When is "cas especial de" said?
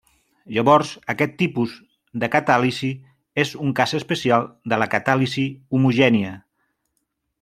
3.81-4.81